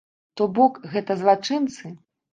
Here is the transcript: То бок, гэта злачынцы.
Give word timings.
То 0.39 0.47
бок, 0.59 0.79
гэта 0.95 1.19
злачынцы. 1.23 1.93